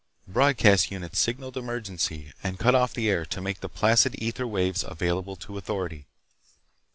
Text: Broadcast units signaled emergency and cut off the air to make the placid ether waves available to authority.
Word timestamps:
Broadcast 0.27 0.89
units 0.89 1.19
signaled 1.19 1.55
emergency 1.55 2.33
and 2.41 2.57
cut 2.57 2.73
off 2.73 2.91
the 2.91 3.07
air 3.07 3.23
to 3.27 3.39
make 3.39 3.59
the 3.59 3.69
placid 3.69 4.15
ether 4.17 4.47
waves 4.47 4.83
available 4.83 5.35
to 5.35 5.59
authority. 5.59 6.07